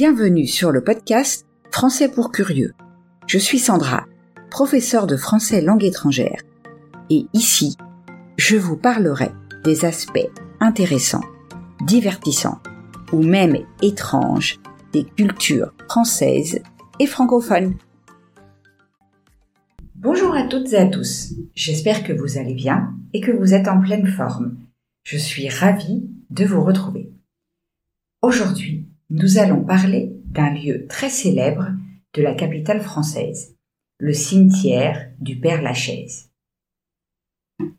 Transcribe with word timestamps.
Bienvenue 0.00 0.46
sur 0.46 0.70
le 0.70 0.84
podcast 0.84 1.44
Français 1.72 2.08
pour 2.08 2.30
curieux. 2.30 2.72
Je 3.26 3.36
suis 3.36 3.58
Sandra, 3.58 4.06
professeure 4.48 5.08
de 5.08 5.16
français 5.16 5.60
langue 5.60 5.82
étrangère. 5.82 6.40
Et 7.10 7.26
ici, 7.32 7.76
je 8.36 8.54
vous 8.54 8.76
parlerai 8.76 9.32
des 9.64 9.84
aspects 9.84 10.30
intéressants, 10.60 11.24
divertissants 11.84 12.60
ou 13.12 13.24
même 13.24 13.56
étranges 13.82 14.60
des 14.92 15.02
cultures 15.02 15.74
françaises 15.88 16.60
et 17.00 17.06
francophones. 17.08 17.74
Bonjour 19.96 20.32
à 20.36 20.44
toutes 20.44 20.72
et 20.74 20.78
à 20.78 20.86
tous. 20.86 21.32
J'espère 21.56 22.04
que 22.04 22.12
vous 22.12 22.38
allez 22.38 22.54
bien 22.54 22.94
et 23.14 23.20
que 23.20 23.32
vous 23.32 23.52
êtes 23.52 23.66
en 23.66 23.80
pleine 23.80 24.06
forme. 24.06 24.58
Je 25.02 25.16
suis 25.16 25.48
ravie 25.48 26.08
de 26.30 26.44
vous 26.44 26.62
retrouver. 26.62 27.10
Aujourd'hui, 28.22 28.87
nous 29.10 29.38
allons 29.38 29.64
parler 29.64 30.12
d'un 30.26 30.52
lieu 30.52 30.86
très 30.86 31.08
célèbre 31.08 31.68
de 32.14 32.22
la 32.22 32.34
capitale 32.34 32.80
française, 32.80 33.56
le 33.98 34.12
cimetière 34.12 35.10
du 35.18 35.38
Père 35.38 35.62
Lachaise. 35.62 36.30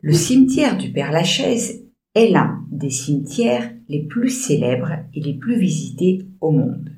Le 0.01 0.13
cimetière 0.13 0.77
du 0.77 0.91
Père 0.91 1.11
Lachaise 1.11 1.85
est 2.15 2.29
l'un 2.29 2.65
des 2.71 2.89
cimetières 2.89 3.71
les 3.87 4.03
plus 4.03 4.29
célèbres 4.29 5.05
et 5.13 5.21
les 5.21 5.35
plus 5.35 5.59
visités 5.59 6.25
au 6.41 6.51
monde. 6.51 6.95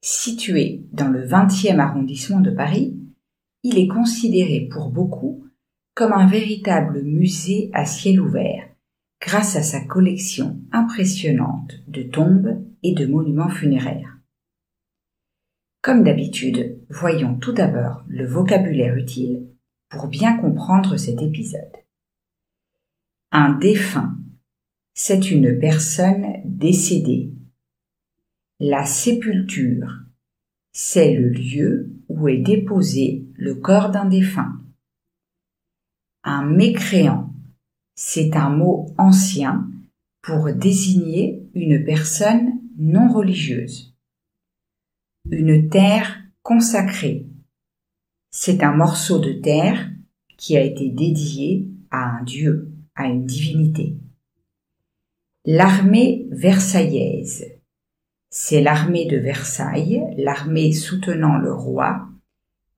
Situé 0.00 0.86
dans 0.92 1.08
le 1.08 1.26
20e 1.26 1.78
arrondissement 1.78 2.40
de 2.40 2.50
Paris, 2.50 2.96
il 3.64 3.78
est 3.78 3.88
considéré 3.88 4.68
pour 4.70 4.90
beaucoup 4.90 5.44
comme 5.94 6.12
un 6.12 6.26
véritable 6.26 7.02
musée 7.02 7.68
à 7.74 7.84
ciel 7.84 8.20
ouvert 8.20 8.69
grâce 9.20 9.56
à 9.56 9.62
sa 9.62 9.80
collection 9.80 10.60
impressionnante 10.72 11.74
de 11.88 12.02
tombes 12.02 12.64
et 12.82 12.94
de 12.94 13.06
monuments 13.06 13.50
funéraires. 13.50 14.18
Comme 15.82 16.04
d'habitude, 16.04 16.78
voyons 16.90 17.38
tout 17.38 17.52
d'abord 17.52 18.04
le 18.08 18.26
vocabulaire 18.26 18.96
utile 18.96 19.46
pour 19.88 20.08
bien 20.08 20.36
comprendre 20.38 20.96
cet 20.96 21.22
épisode. 21.22 21.72
Un 23.32 23.54
défunt, 23.54 24.18
c'est 24.94 25.30
une 25.30 25.58
personne 25.58 26.26
décédée. 26.44 27.32
La 28.58 28.84
sépulture, 28.84 30.00
c'est 30.72 31.14
le 31.14 31.30
lieu 31.30 31.92
où 32.08 32.28
est 32.28 32.38
déposé 32.42 33.26
le 33.34 33.54
corps 33.54 33.90
d'un 33.90 34.04
défunt. 34.04 34.60
Un 36.22 36.44
mécréant, 36.44 37.29
c'est 38.02 38.34
un 38.34 38.48
mot 38.48 38.94
ancien 38.96 39.68
pour 40.22 40.50
désigner 40.50 41.46
une 41.52 41.84
personne 41.84 42.58
non 42.78 43.12
religieuse. 43.12 43.94
Une 45.30 45.68
terre 45.68 46.18
consacrée. 46.42 47.26
C'est 48.30 48.62
un 48.62 48.72
morceau 48.72 49.18
de 49.18 49.34
terre 49.34 49.90
qui 50.38 50.56
a 50.56 50.62
été 50.62 50.88
dédié 50.88 51.68
à 51.90 52.16
un 52.16 52.24
dieu, 52.24 52.72
à 52.94 53.04
une 53.04 53.26
divinité. 53.26 53.98
L'armée 55.44 56.26
versaillaise. 56.30 57.52
C'est 58.30 58.62
l'armée 58.62 59.08
de 59.08 59.18
Versailles, 59.18 60.02
l'armée 60.16 60.72
soutenant 60.72 61.36
le 61.36 61.52
roi, 61.52 62.08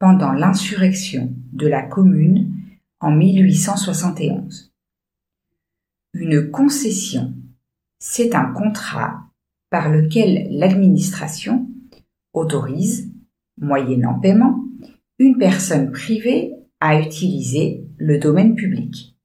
pendant 0.01 0.33
l'insurrection 0.33 1.33
de 1.53 1.69
la 1.69 1.83
Commune 1.83 2.53
en 2.99 3.13
1871. 3.13 4.72
Une 6.15 6.51
concession, 6.51 7.33
c'est 7.99 8.35
un 8.35 8.53
contrat 8.53 9.31
par 9.71 9.91
lequel 9.91 10.47
l'administration 10.51 11.71
autorise, 12.35 13.11
moyennant 13.57 14.21
paiement, 14.21 14.63
une 15.19 15.39
personne 15.39 15.91
privée 15.91 16.53
à 16.81 17.01
utiliser 17.01 17.87
le 17.97 18.19
domaine 18.19 18.55
public. 18.55 19.17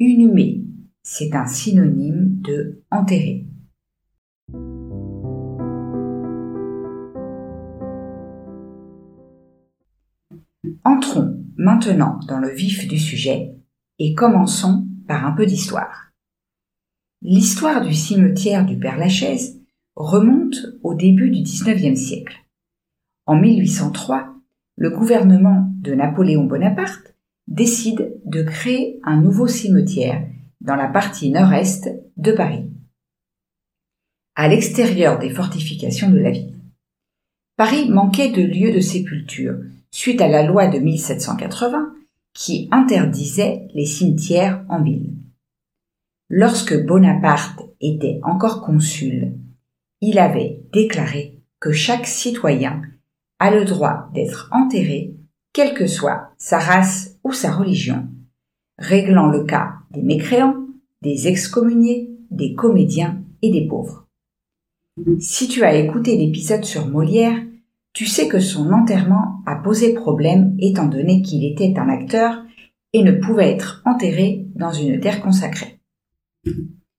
Inhumer, 0.00 0.64
c'est 1.02 1.34
un 1.34 1.46
synonyme 1.46 2.40
de 2.40 2.82
enterrer. 2.90 3.46
Entrons 10.84 11.44
maintenant 11.58 12.18
dans 12.28 12.38
le 12.38 12.48
vif 12.48 12.88
du 12.88 12.98
sujet 12.98 13.54
et 13.98 14.14
commençons 14.14 14.86
par 15.06 15.26
un 15.26 15.32
peu 15.32 15.46
d'histoire. 15.46 16.12
L'histoire 17.22 17.84
du 17.84 17.94
cimetière 17.94 18.66
du 18.66 18.78
Père 18.78 18.98
Lachaise 18.98 19.60
remonte 19.94 20.56
au 20.82 20.94
début 20.94 21.30
du 21.30 21.42
XIXe 21.42 21.98
siècle. 21.98 22.44
En 23.24 23.36
1803, 23.36 24.34
le 24.76 24.90
gouvernement 24.90 25.72
de 25.80 25.94
Napoléon 25.94 26.44
Bonaparte 26.44 27.14
décide 27.48 28.20
de 28.24 28.42
créer 28.42 29.00
un 29.04 29.20
nouveau 29.20 29.48
cimetière 29.48 30.26
dans 30.60 30.76
la 30.76 30.88
partie 30.88 31.30
nord-est 31.30 31.88
de 32.16 32.32
Paris, 32.32 32.66
à 34.34 34.48
l'extérieur 34.48 35.18
des 35.18 35.30
fortifications 35.30 36.10
de 36.10 36.18
la 36.18 36.30
ville. 36.30 36.54
Paris 37.56 37.88
manquait 37.88 38.30
de 38.30 38.42
lieux 38.42 38.72
de 38.72 38.80
sépulture 38.80 39.56
suite 39.90 40.20
à 40.20 40.28
la 40.28 40.42
loi 40.42 40.66
de 40.68 40.78
1780 40.78 41.95
qui 42.36 42.68
interdisait 42.70 43.66
les 43.74 43.86
cimetières 43.86 44.62
en 44.68 44.82
ville. 44.82 45.14
Lorsque 46.28 46.84
Bonaparte 46.84 47.62
était 47.80 48.20
encore 48.22 48.62
consul, 48.62 49.32
il 50.02 50.18
avait 50.18 50.60
déclaré 50.72 51.40
que 51.60 51.72
chaque 51.72 52.06
citoyen 52.06 52.82
a 53.38 53.50
le 53.50 53.64
droit 53.64 54.10
d'être 54.12 54.50
enterré, 54.52 55.14
quelle 55.54 55.72
que 55.72 55.86
soit 55.86 56.34
sa 56.36 56.58
race 56.58 57.16
ou 57.24 57.32
sa 57.32 57.52
religion, 57.52 58.06
réglant 58.78 59.28
le 59.28 59.44
cas 59.44 59.72
des 59.90 60.02
mécréants, 60.02 60.66
des 61.00 61.28
excommuniés, 61.28 62.10
des 62.30 62.54
comédiens 62.54 63.22
et 63.40 63.50
des 63.50 63.66
pauvres. 63.66 64.06
Si 65.20 65.48
tu 65.48 65.64
as 65.64 65.74
écouté 65.74 66.16
l'épisode 66.16 66.64
sur 66.64 66.86
Molière, 66.86 67.45
tu 67.96 68.04
sais 68.04 68.28
que 68.28 68.40
son 68.40 68.72
enterrement 68.72 69.42
a 69.46 69.56
posé 69.56 69.94
problème 69.94 70.54
étant 70.58 70.84
donné 70.84 71.22
qu'il 71.22 71.46
était 71.46 71.78
un 71.78 71.88
acteur 71.88 72.44
et 72.92 73.02
ne 73.02 73.12
pouvait 73.12 73.50
être 73.50 73.80
enterré 73.86 74.44
dans 74.54 74.70
une 74.70 75.00
terre 75.00 75.22
consacrée. 75.22 75.80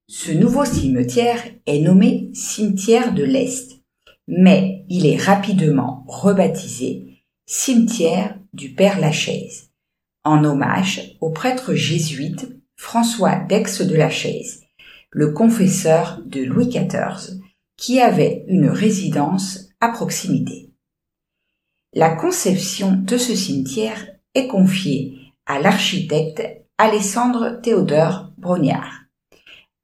Ce 0.07 0.31
nouveau 0.31 0.65
cimetière 0.65 1.39
est 1.67 1.81
nommé 1.81 2.31
cimetière 2.33 3.13
de 3.13 3.23
l'Est, 3.23 3.79
mais 4.27 4.85
il 4.89 5.05
est 5.05 5.21
rapidement 5.21 6.03
rebaptisé 6.07 7.21
cimetière 7.45 8.39
du 8.53 8.73
Père 8.73 8.99
Lachaise, 8.99 9.69
en 10.23 10.43
hommage 10.43 11.15
au 11.21 11.29
prêtre 11.29 11.75
jésuite 11.75 12.59
François 12.75 13.35
d'Aix 13.35 13.85
de 13.85 13.95
Lachaise, 13.95 14.63
le 15.11 15.31
confesseur 15.31 16.23
de 16.25 16.43
Louis 16.43 16.69
XIV, 16.69 17.39
qui 17.77 17.99
avait 17.99 18.45
une 18.47 18.69
résidence 18.69 19.69
à 19.79 19.89
proximité. 19.89 20.66
La 21.97 22.11
conception 22.11 22.91
de 22.91 23.17
ce 23.17 23.35
cimetière 23.35 24.05
est 24.35 24.47
confiée 24.47 25.17
à 25.47 25.59
l'architecte 25.59 26.43
Alessandre 26.77 27.59
Théodore 27.63 28.31
Brognard. 28.37 29.05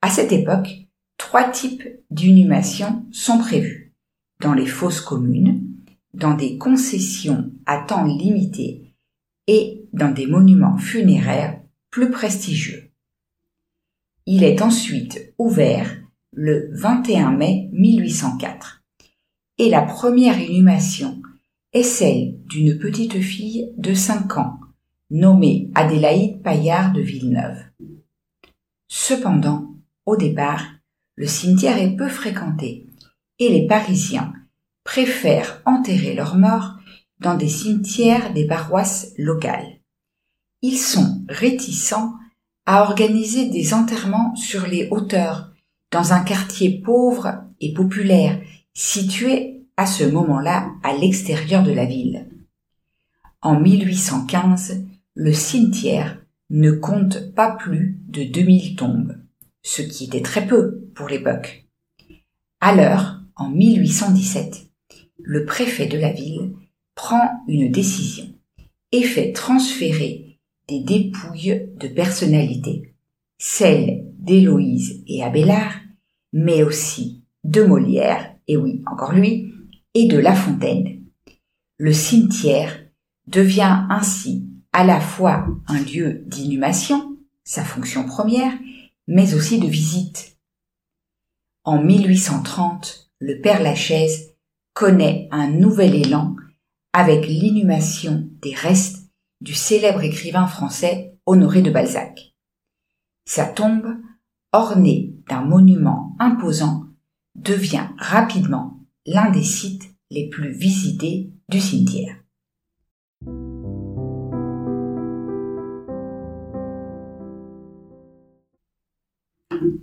À 0.04 0.12
cette 0.12 0.32
époque, 0.32 0.86
trois 1.18 1.50
types 1.50 1.90
d'inhumations 2.12 3.04
sont 3.12 3.40
prévus. 3.40 3.96
Dans 4.42 4.54
les 4.54 4.68
fosses 4.68 5.02
communes, 5.02 5.68
dans 6.14 6.36
des 6.36 6.60
concessions 6.60 7.50
à 7.66 7.80
temps 7.80 8.06
limité 8.06 8.94
et 9.48 9.84
dans 9.92 10.12
des 10.12 10.28
monuments 10.28 10.78
funéraires 10.78 11.62
plus 11.90 12.12
prestigieux. 12.12 12.92
Il 14.28 14.44
est 14.44 14.62
ensuite 14.62 15.34
ouvert 15.40 15.90
le 16.32 16.70
21 16.74 17.32
mai 17.32 17.70
1804 17.72 18.84
et 19.58 19.72
la 19.72 19.82
première 19.82 20.40
inhumation 20.40 21.23
est 21.74 21.84
celle 21.84 22.36
d'une 22.46 22.78
petite 22.78 23.20
fille 23.20 23.72
de 23.78 23.94
cinq 23.94 24.38
ans, 24.38 24.60
nommée 25.10 25.72
Adélaïde 25.74 26.42
Paillard 26.42 26.94
de 26.94 27.02
Villeneuve. 27.02 27.58
Cependant, 28.88 29.76
au 30.06 30.16
départ, 30.16 30.64
le 31.16 31.26
cimetière 31.26 31.78
est 31.78 31.96
peu 31.96 32.08
fréquenté 32.08 32.88
et 33.40 33.50
les 33.50 33.66
Parisiens 33.66 34.34
préfèrent 34.84 35.62
enterrer 35.66 36.14
leurs 36.14 36.36
morts 36.36 36.78
dans 37.20 37.36
des 37.36 37.48
cimetières 37.48 38.34
des 38.34 38.46
paroisses 38.46 39.14
locales. 39.18 39.80
Ils 40.62 40.78
sont 40.78 41.24
réticents 41.28 42.14
à 42.66 42.84
organiser 42.84 43.50
des 43.50 43.74
enterrements 43.74 44.36
sur 44.36 44.68
les 44.68 44.88
hauteurs, 44.92 45.52
dans 45.92 46.14
un 46.14 46.24
quartier 46.24 46.82
pauvre 46.82 47.44
et 47.60 47.74
populaire 47.74 48.40
situé 48.74 49.63
à 49.78 49.86
ce 49.86 50.04
moment-là 50.04 50.72
à 50.84 50.94
l'extérieur 50.96 51.64
de 51.64 51.72
la 51.72 51.86
ville. 51.86 52.30
En 53.42 53.60
1815, 53.60 54.86
le 55.16 55.34
cimetière 55.34 56.18
ne 56.50 56.72
compte 56.72 57.34
pas 57.34 57.52
plus 57.52 58.00
de 58.08 58.24
2000 58.24 58.76
tombes, 58.76 59.18
ce 59.62 59.82
qui 59.82 60.06
était 60.06 60.22
très 60.22 60.46
peu 60.46 60.90
pour 60.96 61.08
l'époque. 61.08 61.68
L'heure, 62.62 63.22
en 63.36 63.50
1817, 63.50 64.68
le 65.18 65.46
préfet 65.46 65.88
de 65.88 65.98
la 65.98 66.12
ville 66.12 66.54
prend 66.96 67.30
une 67.48 67.72
décision 67.72 68.26
et 68.92 69.04
fait 69.04 69.32
transférer 69.32 70.40
des 70.68 70.80
dépouilles 70.80 71.70
de 71.78 71.88
personnalités, 71.88 72.96
celles 73.38 74.06
d'Héloïse 74.18 75.04
et 75.08 75.24
Abélard, 75.24 75.74
mais 76.32 76.64
aussi 76.64 77.24
de 77.44 77.64
Molière, 77.64 78.36
et 78.48 78.56
oui, 78.56 78.82
encore 78.86 79.14
lui, 79.14 79.53
et 79.94 80.08
de 80.08 80.18
La 80.18 80.34
Fontaine. 80.36 81.04
Le 81.78 81.94
cimetière 81.94 82.80
devient 83.28 83.86
ainsi 83.90 84.48
à 84.72 84.84
la 84.84 85.00
fois 85.00 85.48
un 85.68 85.80
lieu 85.80 86.24
d'inhumation, 86.26 87.18
sa 87.44 87.64
fonction 87.64 88.06
première, 88.06 88.54
mais 89.08 89.36
aussi 89.36 89.60
de 89.60 89.68
visite. 89.68 90.38
En 91.64 91.82
1830, 91.82 93.12
le 93.20 93.40
Père 93.40 93.62
Lachaise 93.62 94.36
connaît 94.74 95.28
un 95.32 95.50
nouvel 95.50 95.96
élan 95.96 96.36
avec 96.94 97.28
l'inhumation 97.28 98.30
des 98.42 98.54
restes 98.54 99.10
du 99.42 99.54
célèbre 99.54 100.02
écrivain 100.02 100.48
français 100.48 101.18
Honoré 101.26 101.62
de 101.62 101.72
Balzac. 101.72 102.34
Sa 103.26 103.46
tombe, 103.46 103.96
ornée 104.52 105.16
d'un 105.30 105.42
monument 105.42 106.16
imposant, 106.20 106.86
devient 107.36 107.88
rapidement 107.98 108.83
l'un 109.06 109.32
des 109.32 109.44
sites 109.44 109.84
les 110.10 110.30
plus 110.30 110.52
visités 110.52 111.32
du 111.50 111.60
cimetière. 111.60 112.16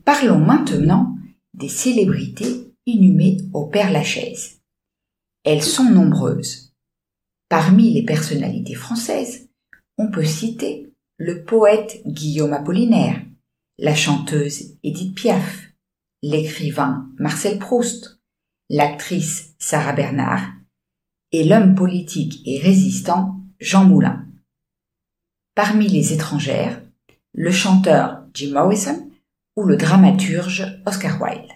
Parlons 0.04 0.38
maintenant 0.38 1.16
des 1.54 1.68
célébrités 1.68 2.74
inhumées 2.86 3.38
au 3.52 3.66
Père 3.66 3.92
Lachaise. 3.92 4.60
Elles 5.44 5.62
sont 5.62 5.90
nombreuses. 5.90 6.74
Parmi 7.48 7.92
les 7.92 8.04
personnalités 8.04 8.74
françaises, 8.74 9.48
on 9.98 10.10
peut 10.10 10.24
citer 10.24 10.92
le 11.18 11.44
poète 11.44 12.00
Guillaume 12.06 12.52
Apollinaire, 12.52 13.22
la 13.78 13.94
chanteuse 13.94 14.78
Edith 14.82 15.14
Piaf, 15.14 15.72
l'écrivain 16.22 17.08
Marcel 17.18 17.58
Proust, 17.58 18.19
l'actrice 18.70 19.56
Sarah 19.58 19.92
Bernard 19.92 20.52
et 21.32 21.42
l'homme 21.42 21.74
politique 21.74 22.40
et 22.46 22.60
résistant 22.60 23.40
Jean 23.58 23.84
Moulin. 23.84 24.24
Parmi 25.56 25.88
les 25.88 26.12
étrangères, 26.12 26.80
le 27.34 27.50
chanteur 27.50 28.22
Jim 28.32 28.52
Morrison 28.52 29.10
ou 29.56 29.64
le 29.64 29.76
dramaturge 29.76 30.80
Oscar 30.86 31.20
Wilde. 31.20 31.50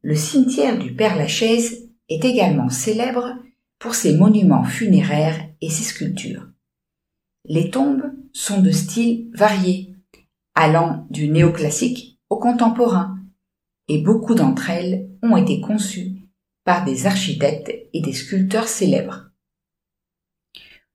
Le 0.00 0.14
cimetière 0.14 0.78
du 0.78 0.94
Père 0.94 1.16
Lachaise 1.16 1.90
est 2.08 2.24
également 2.24 2.70
célèbre 2.70 3.36
pour 3.78 3.94
ses 3.94 4.16
monuments 4.16 4.64
funéraires 4.64 5.38
et 5.60 5.68
ses 5.68 5.84
sculptures. 5.84 6.48
Les 7.44 7.68
tombes 7.68 8.10
sont 8.32 8.62
de 8.62 8.70
styles 8.70 9.30
variés, 9.34 9.94
allant 10.54 11.06
du 11.10 11.28
néoclassique 11.28 12.18
au 12.30 12.38
contemporain, 12.38 13.17
et 13.88 14.02
beaucoup 14.02 14.34
d'entre 14.34 14.70
elles 14.70 15.08
ont 15.22 15.36
été 15.36 15.60
conçues 15.60 16.16
par 16.64 16.84
des 16.84 17.06
architectes 17.06 17.72
et 17.92 18.00
des 18.00 18.12
sculpteurs 18.12 18.68
célèbres. 18.68 19.30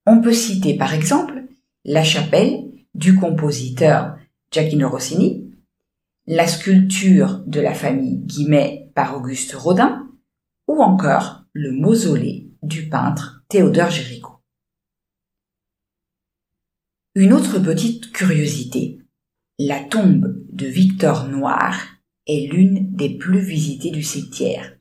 On 0.05 0.21
peut 0.21 0.33
citer 0.33 0.77
par 0.77 0.93
exemple 0.93 1.43
la 1.85 2.03
chapelle 2.03 2.71
du 2.93 3.15
compositeur 3.15 4.17
Giacchino 4.51 4.89
Rossini, 4.89 5.51
la 6.27 6.47
sculpture 6.47 7.43
de 7.47 7.59
la 7.59 7.73
famille 7.73 8.19
Guimet 8.19 8.91
par 8.95 9.17
Auguste 9.17 9.53
Rodin, 9.53 10.07
ou 10.67 10.81
encore 10.81 11.43
le 11.53 11.71
mausolée 11.71 12.51
du 12.61 12.87
peintre 12.87 13.43
Théodore 13.49 13.89
Géricault. 13.89 14.39
Une 17.15 17.33
autre 17.33 17.59
petite 17.59 18.11
curiosité. 18.11 18.99
La 19.59 19.83
tombe 19.83 20.35
de 20.51 20.65
Victor 20.65 21.27
Noir 21.27 21.92
est 22.27 22.51
l'une 22.51 22.95
des 22.95 23.17
plus 23.17 23.41
visitées 23.41 23.91
du 23.91 24.03
cimetière. 24.03 24.77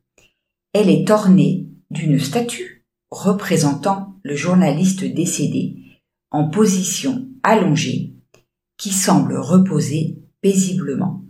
Elle 0.72 0.88
est 0.88 1.10
ornée 1.10 1.68
d'une 1.90 2.18
statue 2.18 2.86
représentant 3.10 4.18
le 4.22 4.34
journaliste 4.34 5.04
décédé 5.04 5.76
en 6.30 6.48
position 6.48 7.28
allongée 7.42 8.14
qui 8.78 8.90
semble 8.90 9.36
reposer 9.36 10.18
paisiblement. 10.40 11.24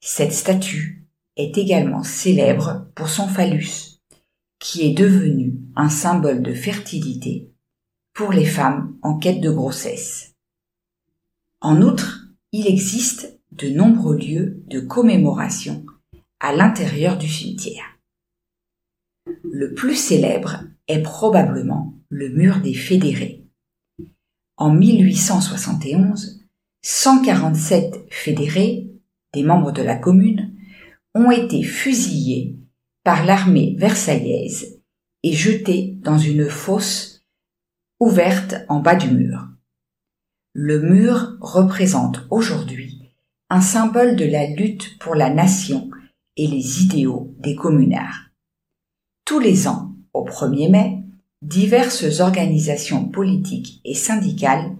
Cette 0.00 0.32
statue 0.32 1.06
est 1.36 1.56
également 1.56 2.02
célèbre 2.02 2.88
pour 2.94 3.08
son 3.08 3.28
phallus, 3.28 4.00
qui 4.58 4.84
est 4.84 4.94
devenu 4.94 5.54
un 5.76 5.88
symbole 5.88 6.42
de 6.42 6.52
fertilité 6.52 7.52
pour 8.12 8.32
les 8.32 8.44
femmes 8.44 8.96
en 9.02 9.18
quête 9.18 9.40
de 9.40 9.50
grossesse. 9.50 10.34
En 11.60 11.80
outre, 11.80 12.26
il 12.52 12.66
existe 12.66 13.37
de 13.52 13.68
nombreux 13.68 14.16
lieux 14.16 14.62
de 14.68 14.80
commémoration 14.80 15.84
à 16.40 16.52
l'intérieur 16.52 17.18
du 17.18 17.28
cimetière. 17.28 17.98
Le 19.42 19.74
plus 19.74 19.96
célèbre 19.96 20.64
est 20.86 21.02
probablement 21.02 21.94
le 22.08 22.28
mur 22.30 22.60
des 22.60 22.74
fédérés. 22.74 23.44
En 24.56 24.72
1871, 24.72 26.44
147 26.82 28.06
fédérés, 28.10 28.90
des 29.34 29.42
membres 29.42 29.72
de 29.72 29.82
la 29.82 29.96
commune, 29.96 30.54
ont 31.14 31.30
été 31.30 31.62
fusillés 31.62 32.56
par 33.04 33.24
l'armée 33.24 33.74
versaillaise 33.78 34.80
et 35.22 35.32
jetés 35.32 35.96
dans 36.02 36.18
une 36.18 36.48
fosse 36.48 37.26
ouverte 38.00 38.54
en 38.68 38.80
bas 38.80 38.94
du 38.94 39.10
mur. 39.10 39.48
Le 40.54 40.80
mur 40.80 41.36
représente 41.40 42.26
aujourd'hui 42.30 42.97
un 43.50 43.60
symbole 43.62 44.16
de 44.16 44.26
la 44.26 44.46
lutte 44.46 44.98
pour 44.98 45.14
la 45.14 45.30
nation 45.30 45.90
et 46.36 46.46
les 46.46 46.82
idéaux 46.82 47.34
des 47.38 47.54
communards. 47.54 48.30
Tous 49.24 49.40
les 49.40 49.68
ans, 49.68 49.92
au 50.12 50.24
1er 50.24 50.70
mai, 50.70 51.02
diverses 51.42 52.20
organisations 52.20 53.08
politiques 53.08 53.80
et 53.84 53.94
syndicales 53.94 54.76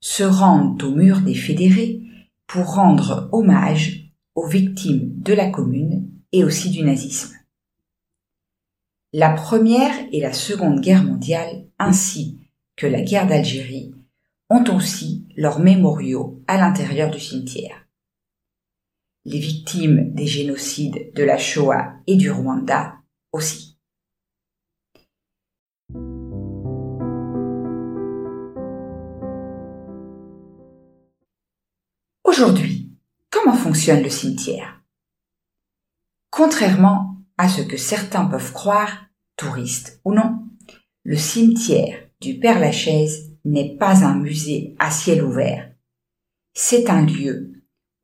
se 0.00 0.22
rendent 0.22 0.82
au 0.82 0.90
mur 0.90 1.20
des 1.20 1.34
fédérés 1.34 2.00
pour 2.46 2.74
rendre 2.74 3.28
hommage 3.32 4.12
aux 4.34 4.46
victimes 4.46 5.14
de 5.20 5.32
la 5.32 5.50
commune 5.50 6.08
et 6.32 6.44
aussi 6.44 6.70
du 6.70 6.82
nazisme. 6.82 7.34
La 9.12 9.30
première 9.30 9.94
et 10.12 10.20
la 10.20 10.32
seconde 10.32 10.80
guerre 10.80 11.04
mondiale 11.04 11.66
ainsi 11.78 12.38
que 12.76 12.86
la 12.86 13.02
guerre 13.02 13.26
d'Algérie 13.26 13.94
ont 14.48 14.64
aussi 14.74 15.26
leurs 15.36 15.58
mémoriaux 15.58 16.42
à 16.46 16.56
l'intérieur 16.56 17.10
du 17.10 17.20
cimetière. 17.20 17.86
Les 19.24 19.38
victimes 19.38 20.12
des 20.14 20.26
génocides 20.26 21.12
de 21.14 21.22
la 21.22 21.38
Shoah 21.38 21.92
et 22.08 22.16
du 22.16 22.30
Rwanda 22.30 22.96
aussi. 23.30 23.78
Aujourd'hui, 32.24 32.90
comment 33.30 33.54
fonctionne 33.54 34.02
le 34.02 34.10
cimetière? 34.10 34.82
Contrairement 36.30 37.16
à 37.38 37.48
ce 37.48 37.62
que 37.62 37.76
certains 37.76 38.24
peuvent 38.24 38.52
croire, 38.52 39.06
touristes 39.36 40.00
ou 40.04 40.12
non, 40.12 40.48
le 41.04 41.16
cimetière 41.16 42.08
du 42.20 42.40
Père 42.40 42.58
Lachaise 42.58 43.36
n'est 43.44 43.76
pas 43.76 44.04
un 44.04 44.16
musée 44.16 44.74
à 44.80 44.90
ciel 44.90 45.22
ouvert. 45.22 45.72
C'est 46.54 46.90
un 46.90 47.06
lieu 47.06 47.51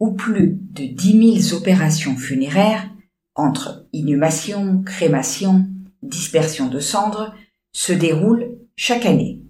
où 0.00 0.12
plus 0.12 0.58
de 0.72 0.84
dix 0.84 1.14
mille 1.14 1.54
opérations 1.54 2.16
funéraires, 2.16 2.88
entre 3.34 3.86
inhumation, 3.92 4.82
crémation, 4.82 5.66
dispersion 6.02 6.68
de 6.68 6.80
cendres, 6.80 7.34
se 7.72 7.92
déroulent 7.92 8.58
chaque 8.76 9.06
année. 9.06 9.42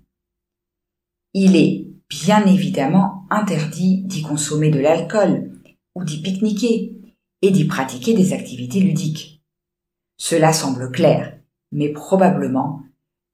Il 1.35 1.57
est 1.57 1.87
bien 2.09 2.47
évidemment 2.47 3.27
interdit 3.31 4.03
d'y 4.05 4.23
consommer 4.23 4.71
de 4.71 4.81
l'alcool 4.81 5.53
ou 5.95 6.05
d'y 6.05 6.23
pique-niquer 6.23 6.97
et 7.43 7.51
d'y 7.51 7.67
pratiquer 7.67 8.15
des 8.15 8.33
activités 8.33 8.81
ludiques. 8.81 9.43
Cela 10.17 10.53
semble 10.53 10.91
clair, 10.91 11.39
mais 11.71 11.91
probablement 11.91 12.83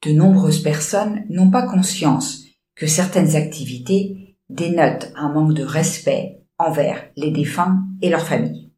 de 0.02 0.12
nombreuses 0.12 0.62
personnes 0.62 1.24
n'ont 1.30 1.50
pas 1.50 1.66
conscience 1.66 2.44
que 2.74 2.86
certaines 2.86 3.36
activités 3.36 4.36
dénotent 4.50 5.12
un 5.14 5.32
manque 5.32 5.54
de 5.54 5.64
respect 5.64 6.43
envers 6.64 7.10
les 7.16 7.30
défunts 7.30 7.84
et 8.00 8.08
leurs 8.08 8.26
familles. 8.26 8.70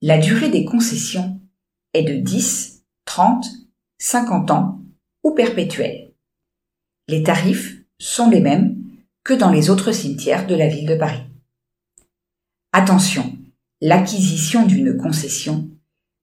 La 0.00 0.18
durée 0.18 0.48
des 0.48 0.64
concessions 0.64 1.40
est 1.92 2.02
de 2.02 2.14
10, 2.14 2.84
30, 3.04 3.46
50 3.98 4.50
ans 4.50 4.82
ou 5.22 5.32
perpétuelle. 5.32 6.12
Les 7.08 7.22
tarifs 7.22 7.76
sont 7.98 8.30
les 8.30 8.40
mêmes 8.40 8.82
que 9.24 9.34
dans 9.34 9.50
les 9.50 9.70
autres 9.70 9.92
cimetières 9.92 10.46
de 10.46 10.54
la 10.54 10.68
ville 10.68 10.86
de 10.86 10.96
Paris. 10.96 11.22
Attention, 12.72 13.36
l'acquisition 13.80 14.66
d'une 14.66 14.96
concession 14.96 15.70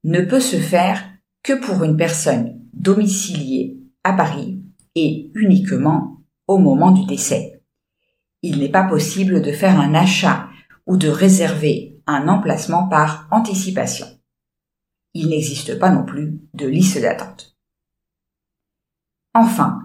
ne 0.04 0.22
peut 0.22 0.40
se 0.40 0.58
faire 0.58 1.04
que 1.44 1.54
pour 1.54 1.84
une 1.84 1.98
personne 1.98 2.60
domiciliée 2.74 3.78
à 4.04 4.14
Paris 4.14 4.62
et 4.96 5.32
uniquement 5.36 6.18
au 6.48 6.58
moment 6.58 6.92
du 6.92 7.06
décès. 7.06 7.51
Il 8.42 8.60
n'est 8.60 8.70
pas 8.70 8.84
possible 8.84 9.42
de 9.42 9.52
faire 9.52 9.80
un 9.80 9.94
achat 9.94 10.50
ou 10.86 10.98
de 10.98 11.08
réserver 11.08 12.00
un 12.08 12.28
emplacement 12.28 12.88
par 12.88 13.28
anticipation. 13.32 14.08
Il 15.14 15.30
n'existe 15.30 15.78
pas 15.78 15.92
non 15.92 16.06
plus 16.06 16.40
de 16.54 16.68
liste 16.68 17.00
d'attente. 17.00 17.58
Enfin, 19.34 19.82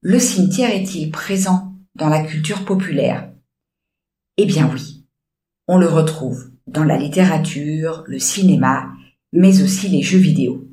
le 0.00 0.18
cimetière 0.18 0.70
est-il 0.70 1.10
présent 1.10 1.74
dans 1.94 2.08
la 2.08 2.22
culture 2.22 2.64
populaire? 2.64 3.32
Eh 4.36 4.46
bien 4.46 4.68
oui, 4.72 5.06
on 5.68 5.78
le 5.78 5.86
retrouve 5.86 6.50
dans 6.66 6.84
la 6.84 6.98
littérature, 6.98 8.04
le 8.06 8.18
cinéma, 8.18 8.90
mais 9.32 9.62
aussi 9.62 9.88
les 9.88 10.02
jeux 10.02 10.18
vidéo. 10.18 10.68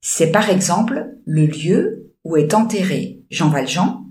C'est 0.00 0.30
par 0.30 0.50
exemple 0.50 1.16
le 1.24 1.46
lieu 1.46 2.12
où 2.24 2.36
est 2.36 2.54
enterré 2.54 3.24
Jean 3.30 3.48
Valjean, 3.48 4.07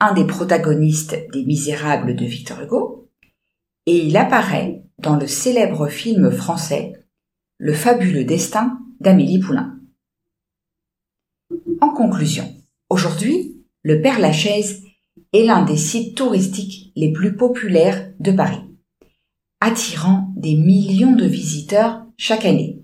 un 0.00 0.14
des 0.14 0.26
protagonistes 0.26 1.16
des 1.32 1.44
Misérables 1.44 2.14
de 2.14 2.24
Victor 2.24 2.60
Hugo, 2.60 3.10
et 3.86 4.06
il 4.06 4.16
apparaît 4.16 4.82
dans 4.98 5.16
le 5.16 5.26
célèbre 5.26 5.88
film 5.88 6.30
français 6.30 6.92
Le 7.58 7.72
fabuleux 7.72 8.24
destin 8.24 8.78
d'Amélie 9.00 9.40
Poulain. 9.40 9.78
En 11.80 11.90
conclusion, 11.90 12.54
aujourd'hui, 12.90 13.64
le 13.82 14.00
Père 14.00 14.20
Lachaise 14.20 14.82
est 15.32 15.44
l'un 15.44 15.64
des 15.64 15.76
sites 15.76 16.16
touristiques 16.16 16.92
les 16.94 17.12
plus 17.12 17.34
populaires 17.34 18.12
de 18.20 18.32
Paris, 18.32 18.62
attirant 19.60 20.32
des 20.36 20.54
millions 20.54 21.16
de 21.16 21.26
visiteurs 21.26 22.04
chaque 22.16 22.44
année. 22.44 22.82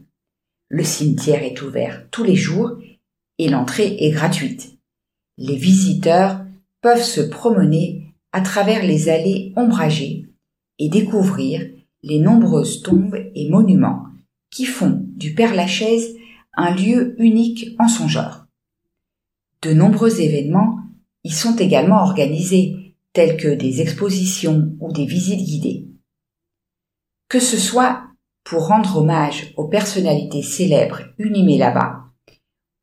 Le 0.69 0.83
cimetière 0.83 1.43
est 1.43 1.63
ouvert 1.63 2.09
tous 2.11 2.25
les 2.25 2.37
jours 2.37 2.73
et 3.39 3.49
l'entrée 3.49 3.97
est 4.01 4.11
gratuite. 4.11 4.79
Les 5.37 5.57
visiteurs 5.57 6.44
peuvent 6.85 7.03
se 7.03 7.23
promener 7.23 8.15
à 8.33 8.43
travers 8.43 8.85
les 8.85 9.09
allées 9.09 9.55
ombragées 9.57 10.29
et 10.79 10.91
découvrir 10.91 11.67
les 12.03 12.19
nombreuses 12.19 12.83
tombes 12.83 13.17
et 13.35 13.49
monuments 13.49 14.05
qui 14.51 14.67
font 14.67 15.03
du 15.17 15.33
Père-Lachaise 15.33 16.15
un 16.53 16.75
lieu 16.75 17.15
unique 17.17 17.75
en 17.79 17.89
son 17.89 18.07
genre. 18.07 18.45
De 19.63 19.73
nombreux 19.73 20.21
événements 20.21 20.79
y 21.25 21.31
sont 21.31 21.57
également 21.57 22.03
organisés, 22.03 22.95
tels 23.15 23.39
que 23.39 23.49
des 23.49 23.81
expositions 23.81 24.77
ou 24.79 24.93
des 24.93 25.07
visites 25.07 25.43
guidées. 25.43 25.89
Que 27.31 27.41
ce 27.41 27.57
soit 27.57 28.03
pour 28.45 28.67
rendre 28.67 28.99
hommage 28.99 29.55
aux 29.57 29.69
personnalités 29.69 30.43
célèbres 30.43 31.01
unimées 31.17 31.57
là-bas, 31.57 32.05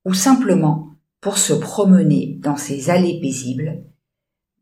ou 0.06 0.16
simplement 0.16 0.88
pour 1.20 1.38
se 1.38 1.54
promener 1.54 2.40
dans 2.42 2.58
ces 2.58 2.90
allées 2.90 3.20
paisibles, 3.22 3.84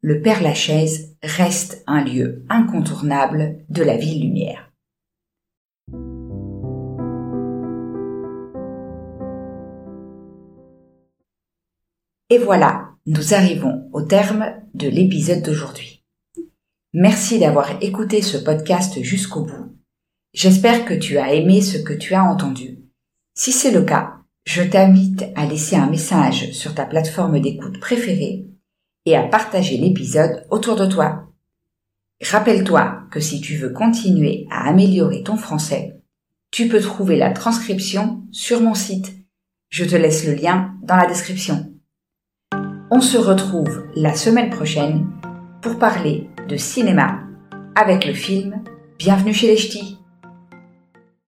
le 0.02 0.22
Père 0.22 0.42
Lachaise 0.42 1.16
reste 1.22 1.84
un 1.86 2.04
lieu 2.04 2.46
incontournable 2.50 3.58
de 3.70 3.84
la 3.84 3.98
ville 3.98 4.22
lumière. 4.22 4.72
Et 12.30 12.38
voilà, 12.38 12.92
nous 13.08 13.34
arrivons 13.34 13.90
au 13.92 14.04
terme 14.04 14.54
de 14.74 14.88
l'épisode 14.88 15.42
d'aujourd'hui. 15.42 16.06
Merci 16.94 17.40
d'avoir 17.40 17.84
écouté 17.84 18.22
ce 18.22 18.38
podcast 18.38 19.02
jusqu'au 19.02 19.44
bout. 19.44 19.76
J'espère 20.34 20.86
que 20.86 20.94
tu 20.94 21.18
as 21.18 21.34
aimé 21.34 21.62
ce 21.62 21.78
que 21.78 21.94
tu 21.94 22.14
as 22.14 22.24
entendu. 22.24 22.80
Si 23.34 23.52
c'est 23.52 23.72
le 23.72 23.82
cas, 23.82 24.20
je 24.46 24.62
t'invite 24.62 25.26
à 25.36 25.46
laisser 25.46 25.76
un 25.76 25.90
message 25.90 26.52
sur 26.52 26.74
ta 26.74 26.86
plateforme 26.86 27.40
d'écoute 27.42 27.80
préférée 27.80 28.49
et 29.06 29.16
à 29.16 29.24
partager 29.24 29.78
l'épisode 29.78 30.46
autour 30.50 30.76
de 30.76 30.86
toi. 30.86 31.30
Rappelle-toi 32.22 33.04
que 33.12 33.20
si 33.20 33.40
tu 33.42 33.56
veux 33.58 33.70
continuer 33.70 34.46
à 34.52 34.68
améliorer 34.68 35.24
ton 35.24 35.38
français, 35.38 36.02
tu 36.52 36.68
peux 36.68 36.82
trouver 36.82 37.16
la 37.16 37.32
transcription 37.32 38.24
sur 38.32 38.62
mon 38.62 38.74
site. 38.74 39.14
Je 39.70 39.86
te 39.86 39.96
laisse 39.96 40.26
le 40.26 40.34
lien 40.34 40.74
dans 40.84 40.98
la 40.98 41.08
description. 41.08 41.74
On 42.92 43.02
se 43.02 43.18
retrouve 43.18 43.86
la 43.96 44.16
semaine 44.16 44.50
prochaine 44.50 45.08
pour 45.62 45.78
parler 45.78 46.30
de 46.48 46.58
cinéma 46.58 47.22
avec 47.76 48.06
le 48.06 48.14
film 48.14 48.64
Bienvenue 48.98 49.34
chez 49.34 49.48
les 49.48 49.58
Ch'tis. 49.58 50.00